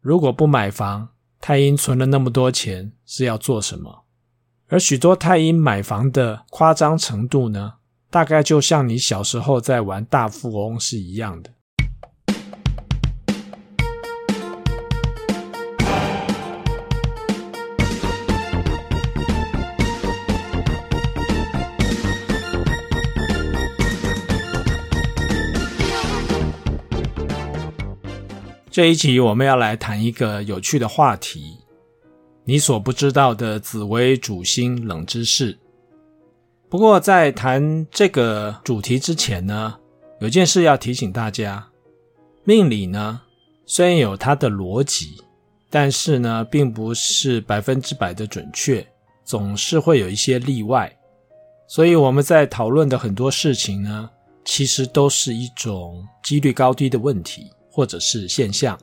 [0.00, 1.08] 如果不买房，
[1.40, 4.04] 太阴存了那么多钱是要做什么？
[4.68, 7.74] 而许多太阴买房的夸张程度呢，
[8.10, 11.50] 大概就像你小时候在玩大富翁是一样的。
[28.70, 31.56] 这一集我们要来谈一个有趣的话题，
[32.44, 35.58] 你所不知道的紫微主星冷知识。
[36.68, 39.78] 不过在谈这个主题之前呢，
[40.20, 41.66] 有件事要提醒大家：
[42.44, 43.22] 命理呢，
[43.64, 45.22] 虽然有它的逻辑，
[45.70, 48.86] 但是呢，并不是百分之百的准确，
[49.24, 50.94] 总是会有一些例外。
[51.66, 54.10] 所以我们在讨论的很多事情呢，
[54.44, 57.50] 其实都是一种几率高低的问题。
[57.78, 58.76] 或者是现象。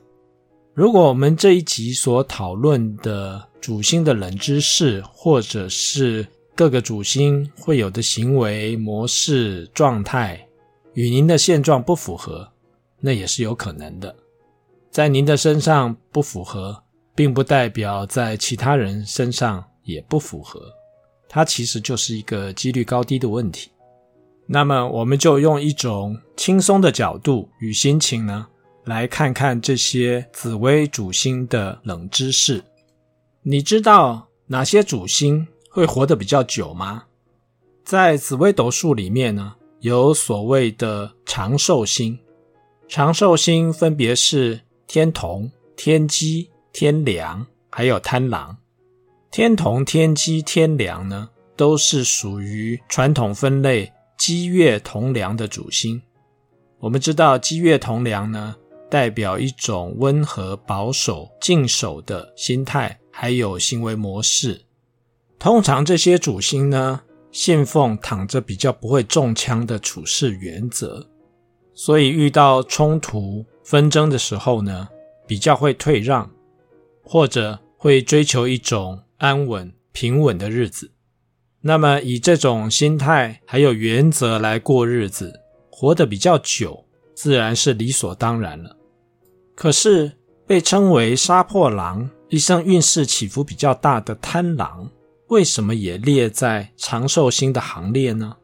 [0.72, 10.48] 如果我们这一集所讨论的主星的冷知识，或者是各个主星会有的行为模式状态，
[10.94, 12.50] 与您的现状不符合，
[12.98, 14.16] 那也是有可能的。
[14.90, 16.82] 在您的身上不符合，
[17.14, 20.58] 并不代表在其他人身上也不符合。
[21.28, 23.68] 它其实就是一个几率高低的问题。
[24.46, 28.46] 那么，我们就用一种轻松的角度与心情呢，
[28.86, 32.62] 来看看这些紫微主星的冷知识。
[33.42, 37.02] 你知道哪些主星会活得比较久吗？
[37.84, 42.16] 在紫微斗数里面呢，有所谓的长寿星。
[42.86, 48.56] 长寿星分别是天同、天机、天梁，还有贪狼。
[49.32, 56.00] 天同、天机、天梁呢，都是属于传统分类机月同梁的主星。
[56.78, 58.54] 我们知道机月同梁呢，
[58.88, 64.62] 代表一种温和、保守、静守的心态，还有行为模式。
[65.38, 71.06] 通常这些主星呢，信奉躺着比较不会中枪的处事原则，
[71.74, 74.88] 所以遇到冲突、纷争的时候呢，
[75.26, 76.30] 比较会退让，
[77.02, 80.92] 或者会追求一种安稳、平稳的日子。
[81.60, 88.76] 那么以这种心态还有原则来过日子，活得比较久，自然是理所当然了。
[89.56, 90.12] 可是
[90.46, 94.88] 被称为杀破狼，一生运势起伏比较大的贪狼，
[95.28, 98.36] 为什么也列在长寿星的行列呢？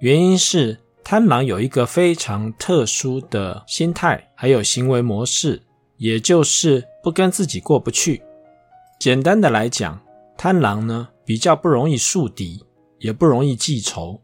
[0.00, 5.62] 原因是贪狼有一个非常特殊的心态，还有行为模式，
[5.96, 8.20] 也就是不跟自己过不去。
[8.98, 10.00] 简单的来讲，
[10.36, 12.64] 贪狼呢比较不容易树敌，
[12.98, 14.20] 也不容易记仇。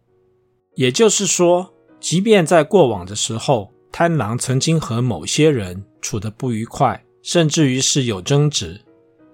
[0.74, 8.80] 也就是说，即便在过往的时候，贪狼曾经和某些人处得不愉快，甚至于是有争执。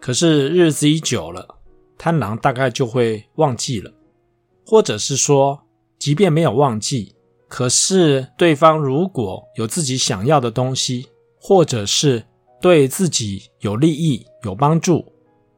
[0.00, 1.46] 可是日子一久了，
[1.98, 3.90] 贪狼大概就会忘记了，
[4.66, 5.60] 或者是说，
[5.98, 7.14] 即便没有忘记，
[7.48, 11.06] 可是对方如果有自己想要的东西，
[11.40, 12.24] 或者是
[12.60, 15.04] 对自己有利益、有帮助，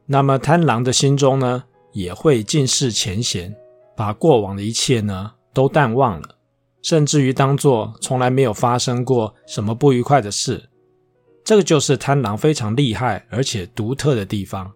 [0.06, 3.54] 那么贪狼的心中呢，也会尽释前嫌，
[3.96, 6.35] 把过往的一切呢都淡忘了。
[6.82, 10.68] 甚至于当作从来没有发生过什么不愉快的事，
[11.44, 14.72] 这个就是贪狼非常厉害而且独特的地方。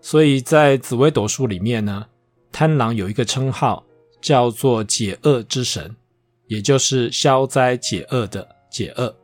[0.00, 2.06] 所以在紫微斗数里面呢，
[2.50, 3.84] 贪狼有一个称号
[4.20, 5.94] 叫做解厄之神，
[6.46, 9.14] 也就是消灾解厄的解厄。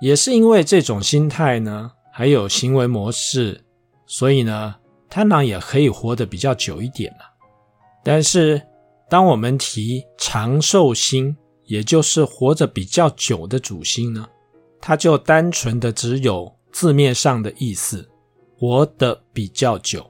[0.00, 3.60] 也是因为这种心态呢，还有行为模式，
[4.06, 4.74] 所以呢，
[5.08, 7.18] 贪狼也可以活得比较久一点了。
[8.04, 8.60] 但是
[9.08, 14.26] 当我们提长寿星，也就是活着比较久的主星呢，
[14.80, 18.08] 它就单纯的只有字面上的意思，
[18.58, 20.04] 活得比较久，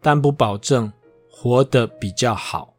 [0.00, 0.92] 但不保证
[1.30, 2.74] 活得比较好。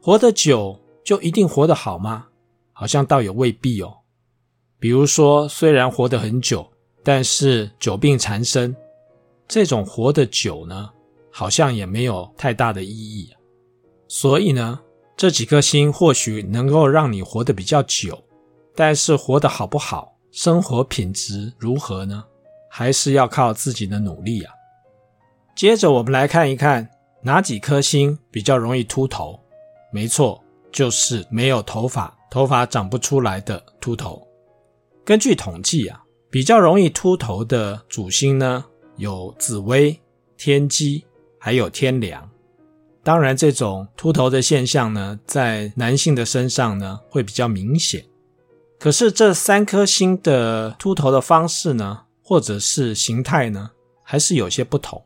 [0.00, 2.26] 活得久就一定活得好吗？
[2.72, 3.98] 好像倒也未必哦。
[4.78, 6.66] 比如说，虽然活得很久，
[7.04, 8.74] 但是久病缠身，
[9.46, 10.90] 这种活得久呢，
[11.30, 13.32] 好像也没有太大的意义。
[14.14, 14.78] 所以呢，
[15.16, 18.22] 这几颗星或许能够让你活得比较久，
[18.76, 22.22] 但是活得好不好，生活品质如何呢？
[22.68, 24.52] 还是要靠自己的努力啊。
[25.56, 26.86] 接着我们来看一看
[27.22, 29.40] 哪几颗星比较容易秃头。
[29.90, 34.22] 没错，就是没有头发、头发长不出来的秃头。
[35.06, 38.62] 根据统计啊，比较容易秃头的主星呢，
[38.96, 39.98] 有紫微、
[40.36, 41.02] 天机，
[41.38, 42.30] 还有天梁。
[43.04, 48.04] 当然，这种秃头的现象呢，在男性的身上呢，会比较明显。
[48.78, 53.70] 可是这三颗星的秃头的方式呢，或者是形态呢，
[54.04, 55.02] 还是有些不同。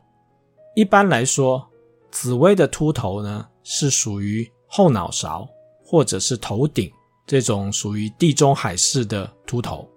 [0.75, 1.67] 一般来说，
[2.11, 5.47] 紫薇的秃头呢，是属于后脑勺
[5.83, 6.91] 或者是头顶
[7.25, 9.89] 这种属于地中海式的秃头，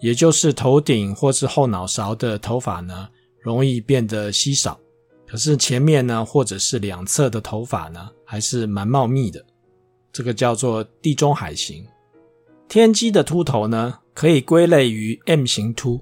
[0.00, 3.08] 也就是头顶或是后脑勺的头发呢，
[3.40, 4.78] 容易变得稀少，
[5.28, 9.44] 可是前面呢，或者是两侧的头发呢，还是蛮茂密的。
[10.10, 11.86] 这个叫做地中海型。
[12.66, 16.00] 天机的秃头呢，可以归类于 M 型秃，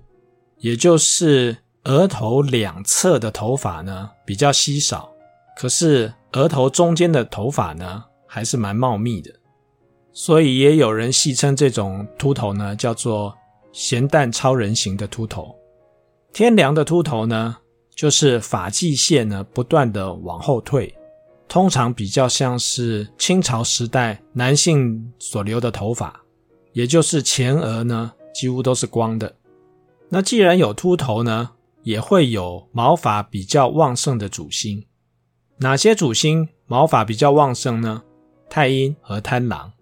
[0.58, 5.10] 也就是额头两侧的头发呢比较稀少，
[5.56, 9.32] 可是额头中间的头发呢还是蛮茂密的，
[10.12, 13.36] 所以也有人戏称这种秃头呢叫做
[13.72, 15.54] 咸蛋超人型的秃头。
[16.32, 17.56] 天梁的秃头呢，
[17.96, 20.94] 就是发际线呢不断的往后退，
[21.48, 26.20] 通常比较像是清朝时代男性所留的头发，
[26.72, 29.34] 也就是前额呢几乎都是光的。
[30.10, 31.50] 那既然有秃头呢，
[31.82, 34.84] 也会有毛发比较旺盛的主星。
[35.58, 38.02] 哪些主星毛发比较旺盛呢？
[38.50, 39.72] 太阴和贪狼。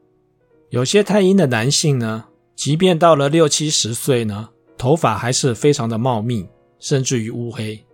[0.70, 7.84] 有些太阴的男性呢，即便到了六七十岁呢，头发还是非常的茂密，甚至于乌黑。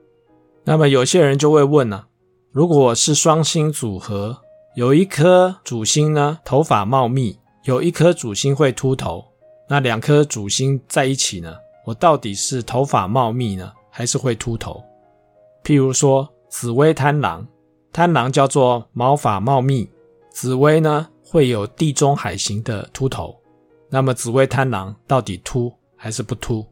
[0.65, 2.09] 那么有些人就会问了，
[2.53, 4.39] 如果是双星组合，
[4.77, 9.25] 有一颗主星呢，头发茂密，有一颗主星会秃头，
[9.69, 11.55] 那两颗主星在一起呢，
[11.85, 14.83] 我到底是头发茂密呢，还是会秃头？
[15.65, 17.47] 譬如说紫薇贪狼，
[17.93, 19.89] 贪狼叫做毛发茂密，
[20.31, 23.37] 紫薇呢会有地中海型的秃头，
[23.89, 26.65] 那么紫薇贪狼到底秃还是不秃？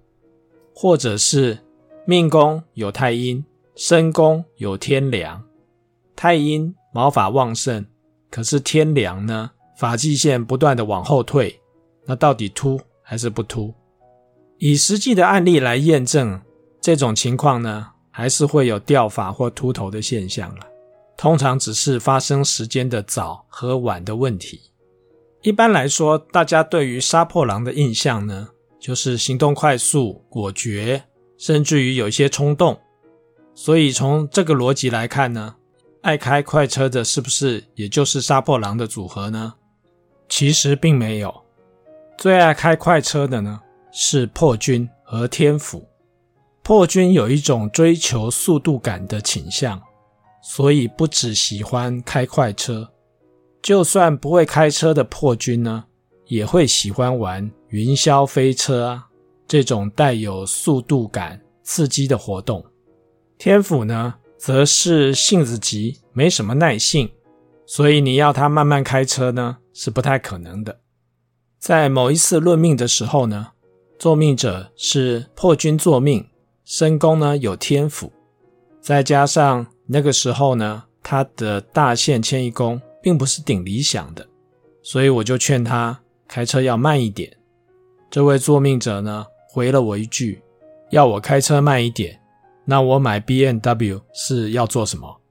[0.74, 1.58] 或者是
[2.06, 3.44] 命宫有太阴，
[3.78, 5.40] 身宫有天梁，
[6.16, 7.86] 太阴毛发旺盛，
[8.28, 11.60] 可是天梁呢，发际线不断的往后退，
[12.04, 13.72] 那到底秃还是不秃？
[14.58, 16.42] 以实际的案例来验证
[16.80, 20.66] 这种情况呢，还是会有掉发或秃头的现象了。
[21.16, 24.60] 通常只是发生时间的早和晚的问题。
[25.42, 28.48] 一般来说，大家对于杀破狼的印象呢，
[28.80, 31.04] 就是行动快速、果决，
[31.38, 32.76] 甚至于有一些冲动。
[33.60, 35.56] 所以从这个逻辑来看呢，
[36.02, 39.52] 爱开快车的是不是也就是杀破狼的组合呢？
[40.28, 41.34] 其实并没有，
[42.16, 43.60] 最爱开快车的呢
[43.90, 45.84] 是破军和天府。
[46.62, 49.82] 破军有一种追求速度感的倾向，
[50.40, 52.88] 所以不只喜欢开快车，
[53.60, 55.84] 就算不会开车的破军呢，
[56.26, 59.08] 也会喜欢玩云霄飞车啊，
[59.48, 62.64] 这种带有速度感、刺激的活动。
[63.38, 67.08] 天府呢，则是性子急，没什么耐性，
[67.64, 70.80] 所以你要他慢慢开车呢，是不太可能的。
[71.60, 73.52] 在某一次论命的时候呢，
[73.96, 76.26] 作命者是破军作命，
[76.64, 78.12] 身宫呢有天府，
[78.80, 84.26] 再加上那个时候呢，他的大限迁移宫并不是顶理想的，
[84.82, 86.00] 所以我就劝他。
[86.26, 87.34] 开车要慢一点。
[88.10, 90.42] 这位作命者呢，回了我一句
[90.92, 92.20] ：“要我开车慢一点，
[92.70, 95.22] 那我买 BMW 是要做什么？”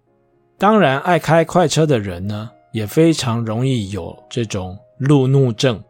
[0.57, 5.83] 当然，爱开快车的人呢，也非常容易有这种路怒症。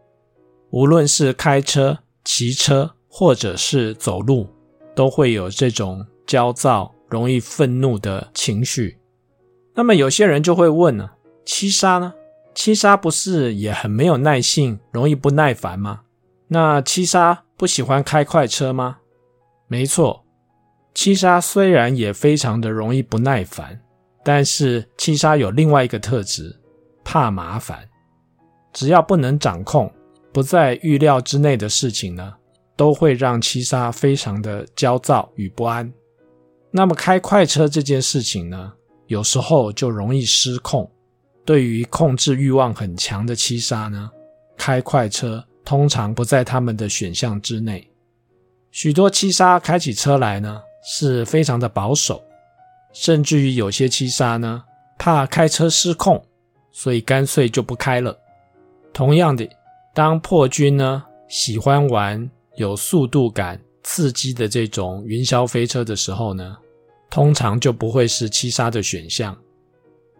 [0.71, 4.45] 无论是开车、骑车，或者是走路，
[4.93, 8.97] 都会有这种焦躁、容易愤怒的情绪。
[9.73, 11.11] 那么有些人就会问呢：
[11.45, 12.13] 七杀呢？
[12.53, 16.01] 七杀不是也很没有耐性，容易不耐烦吗？
[16.49, 18.97] 那七杀不喜欢开快车吗？
[19.69, 20.25] 没错，
[20.97, 23.79] 七杀虽然也非常的容易不耐烦，
[24.23, 26.59] 但是七杀有另外一个特质，
[27.03, 27.87] 怕麻烦。
[28.73, 29.93] 只要不能掌控、
[30.33, 32.33] 不在预料之内的事情呢，
[32.75, 35.93] 都会让七杀非常的焦躁与不安。
[36.71, 38.73] 那么开快车这件事情呢，
[39.05, 40.91] 有时候就容易失控。
[41.45, 44.09] 对于控制欲望很强的七杀呢，
[44.57, 47.87] 开快车通常不在他们的选项之内。
[48.71, 52.23] 许多七杀开起车来呢，是非常的保守，
[52.93, 54.63] 甚至于有些七杀呢，
[54.97, 56.23] 怕开车失控，
[56.71, 58.17] 所以干脆就不开了。
[58.93, 59.45] 同样的，
[59.93, 66.55] 当破军呢喜欢玩有速度感、刺激的这种云霄飞车的时候呢，
[67.09, 69.37] 通常就不会是七杀的选项。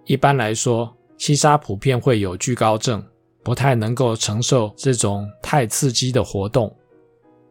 [0.04, 3.02] 一般来说，七杀普遍会有惧高症，
[3.42, 6.76] 不太能够承受这种太刺激的活动。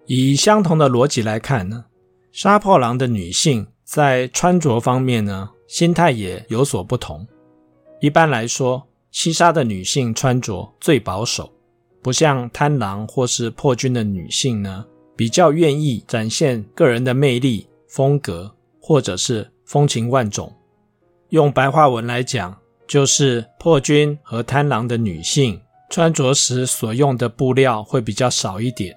[0.05, 1.83] 以相同的逻辑来看呢，
[2.37, 7.27] 杀破狼的女性在穿着方面呢，心态也有所不同。
[7.99, 11.51] 一般来说，七杀的女性穿着最保守，
[12.03, 14.85] 不像贪狼或是破军的女性呢，
[15.17, 20.55] 比较愿意展现个人的魅力、风格，或者是风情万种。
[21.31, 22.55] 用白话文来讲，
[22.87, 28.95] 就是破军和贪狼的女性穿着时所用的布料会比较少一点。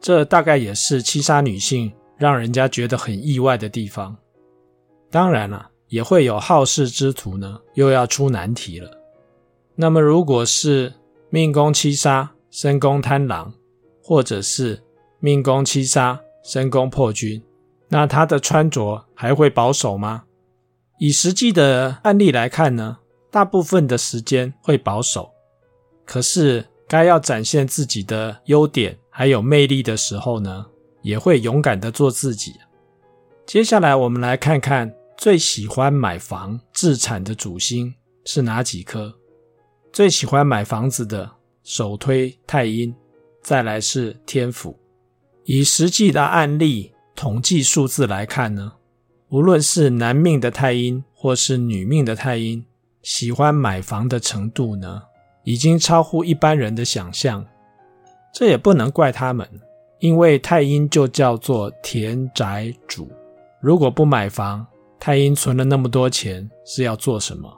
[0.00, 4.16] 这大概也是七杀女性让人家觉得很意外的地方。
[5.10, 8.90] 当然了，也会有好事之徒呢，又要出难题了。
[9.74, 10.92] 那么，如果是
[11.30, 13.52] 命宫七杀、身宫贪狼，
[14.02, 14.82] 或者是
[15.20, 17.42] 命宫七杀、身宫破军，
[17.88, 20.24] 那他的穿着还会保守吗？
[20.98, 22.98] 以实际的案例来看呢，
[23.30, 25.30] 大部分的时间会保守。
[26.04, 30.66] 可是，该要展现自己的优点还有魅力的时候呢，
[31.06, 32.56] 也会勇敢的做自己。
[33.46, 37.94] 接下来，我们来看看最喜欢买房置产的主星
[38.24, 39.14] 是哪几颗？
[39.92, 41.30] 最喜欢买房子的，
[41.62, 42.92] 首推太阴，
[43.40, 44.76] 再来是天府。
[45.44, 48.72] 以实际的案例统计数字来看呢，
[49.28, 52.66] 无论是男命的太阴或是女命的太阴，
[53.02, 55.02] 喜欢买房的程度呢，
[55.44, 57.46] 已经超乎一般人的想象。
[58.34, 59.48] 这也不能怪他们，
[60.00, 63.10] 因为太阴就叫做田宅主，
[63.60, 64.66] 如果不买房，
[65.00, 67.50] 太阴存了那么多钱是要做什么？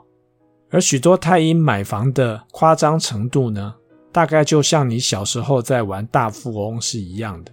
[0.69, 3.75] 而许多太阴买房的夸张程度呢，
[4.11, 7.51] 大概就像你小时候在玩大富翁是一样的。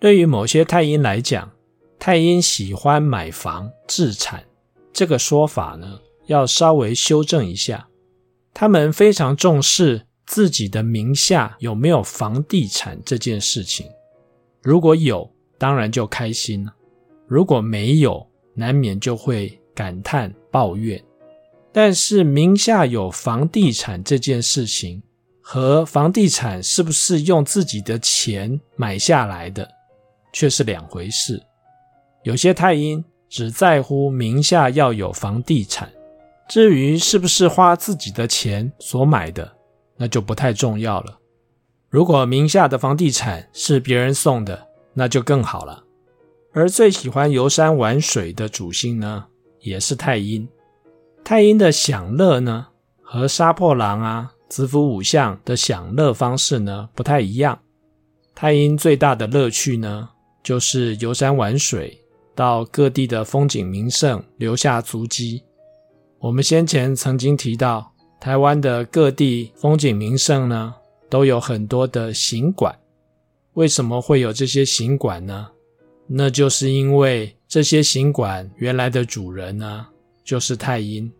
[0.00, 1.50] 对于某些太阴来讲，
[1.98, 4.44] 太阴喜欢买房置产
[4.92, 7.86] 这个说法呢，要稍微修正一下。
[8.54, 13.86] 他们非常重视自己的名下有没有房地产这件事情。
[14.62, 16.66] 如果有，当然就开心；
[17.26, 21.02] 如果没有，难免就会感叹抱怨。
[21.72, 25.02] 但是名下有房地产这件事情，
[25.40, 29.68] 和房地产是不是用自己的钱买下来的，
[30.32, 31.40] 却是两回事。
[32.24, 35.88] 有些太阴只在乎名下要有房地产，
[36.48, 39.50] 至于是不是花自己的钱所买的，
[39.96, 41.18] 那就不太重要了。
[41.90, 45.84] 如果名下的房地产是别人送的，那就更好了。
[46.52, 49.24] 而最喜欢游山玩水的主星呢，
[49.60, 50.46] 也是太阴。
[51.24, 52.66] 太阴的享乐呢，
[53.02, 57.58] 和杀破狼啊、子府五相的享乐方式呢不太一样。
[58.34, 60.08] 太阴最大的乐趣呢，
[60.42, 61.98] 就是游山玩水，
[62.34, 65.42] 到各地的风景名胜留下足迹。
[66.18, 70.74] 我们先前曾经提到，台湾的各地风景名胜呢，
[71.08, 72.78] 都有很多的行馆。
[73.54, 75.48] 为什么会有这些行馆呢？
[76.06, 79.86] 那就是因为这些行馆原来的主人呢，
[80.24, 81.12] 就是太阴。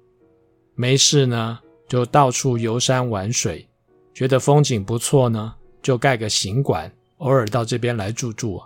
[0.75, 3.69] 没事呢，就到处游山玩水，
[4.15, 8.63] 觉得风景不错呢，就盖个行馆，偶尔到这边来住住。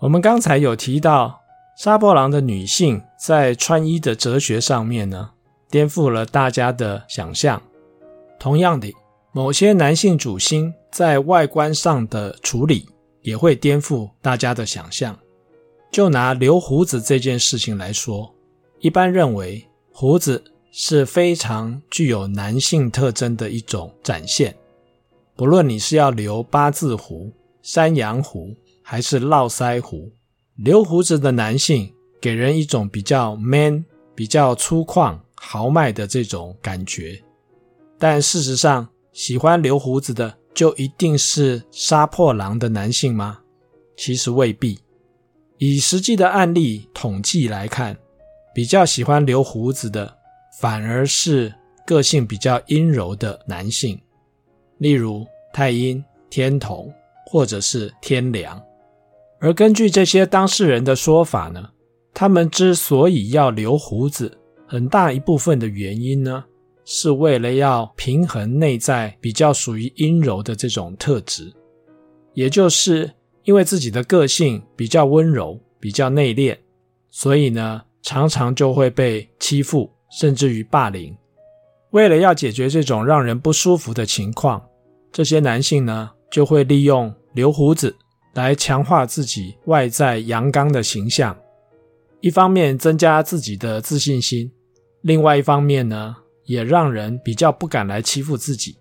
[0.00, 1.40] 我们刚才有提到，
[1.76, 5.30] 杀破狼的女性在穿衣的哲学上面呢，
[5.70, 7.62] 颠覆了大家的想象。
[8.38, 8.92] 同样的，
[9.32, 12.88] 某些男性主星在外观上的处理，
[13.22, 15.18] 也会颠覆大家的想象。
[15.90, 18.34] 就拿留胡子这件事情来说，
[18.80, 20.42] 一般认为胡子。
[20.70, 24.54] 是非常具有男性特征的一种展现。
[25.34, 27.32] 不论你是要留八字胡、
[27.62, 30.12] 山羊胡，还是络腮胡，
[30.56, 33.82] 留胡子的男性给人一种比较 man、
[34.14, 37.20] 比较粗犷、豪迈的这种感觉。
[37.98, 38.86] 但事实上，
[39.18, 43.40] 喜欢留胡子的就一定是杀破狼的男性吗？
[43.96, 44.78] 其实未必。
[45.56, 47.98] 以实际的案例统计来看，
[48.54, 50.16] 比较喜欢留胡子的。
[50.60, 51.52] 反而是
[51.84, 54.00] 个性比较阴柔的男性，
[54.78, 56.92] 例如太阴、天同
[57.26, 58.60] 或者是天梁。
[59.40, 61.70] 而根据这些当事人的说法呢，
[62.14, 66.44] 他们之所以要留胡子，很大一部分的原因呢，
[66.90, 71.52] 是为了要平衡内在比较属于阴柔的这种特质，
[72.32, 73.12] 也就是
[73.44, 76.56] 因为自己的个性比较温柔、比较内敛，
[77.10, 79.92] 所以呢，常常就会被欺负。
[80.10, 81.14] 甚至于霸凌，
[81.90, 84.66] 为了要解决这种让人不舒服的情况，
[85.12, 87.94] 这些男性呢，就会利用留胡子
[88.32, 91.36] 来强化自己外在阳刚的形象，
[92.22, 94.50] 一方面增加自己的自信心，
[95.02, 96.16] 另外一方面呢，
[96.48, 98.76] 也让人比较不敢来欺负自己。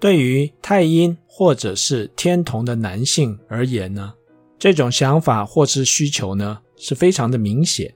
[0.00, 4.12] 对于太阴或者是天同的男性而言呢，
[4.58, 7.94] 这种想法或是需求呢，是非常的明显，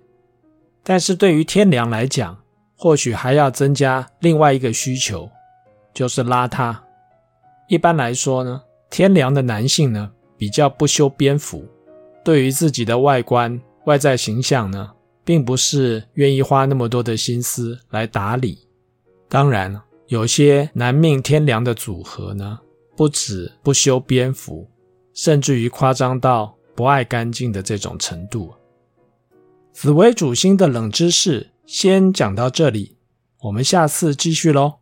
[0.82, 2.38] 但是对于天梁来讲，
[2.76, 5.28] 或许还要增加另外一个需求，
[5.92, 6.76] 就是邋遢。
[7.68, 11.66] 一般来说呢，天梁的男性呢，比较不修边幅，
[12.22, 14.92] 对于自己的外观、外在形象呢，
[15.24, 18.63] 并不是愿意花那么多的心思来打理。
[19.28, 22.58] 当然，有些难命天良的组合呢，
[22.96, 24.68] 不止不修边幅，
[25.12, 28.54] 甚至于夸张到不爱干净的这种程度。
[29.72, 32.96] 紫薇主星的冷知识先讲到这里，
[33.40, 34.74] 我们下次继续喽。